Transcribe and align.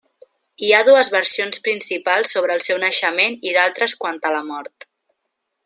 Hi 0.67 0.69
ha 0.75 0.79
dues 0.87 1.11
versions 1.15 1.61
principals 1.67 2.33
sobre 2.37 2.55
el 2.59 2.65
seu 2.69 2.79
naixement 2.85 3.37
i 3.51 3.55
d'altres 3.59 3.95
quant 4.05 4.19
a 4.31 4.33
la 4.37 4.41
mort. 4.49 4.89